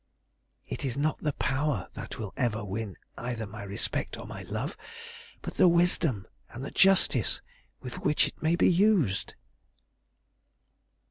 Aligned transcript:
It 0.65 0.83
is 0.83 0.97
not 0.97 1.19
the 1.19 1.33
power 1.33 1.87
that 1.93 2.17
will 2.17 2.33
ever 2.35 2.65
win 2.65 2.95
either 3.19 3.45
my 3.45 3.61
respect 3.61 4.17
or 4.17 4.25
my 4.25 4.41
love, 4.41 4.75
but 5.43 5.53
the 5.53 5.67
wisdom 5.67 6.25
and 6.49 6.65
the 6.65 6.71
justice 6.71 7.39
with 7.81 7.99
which 7.99 8.27
it 8.27 8.41
may 8.41 8.55
be 8.55 8.67
used." 8.67 9.35